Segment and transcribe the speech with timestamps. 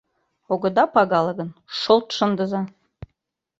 [0.53, 1.49] Огыда пагале гын,
[1.79, 2.61] шолт шындыза!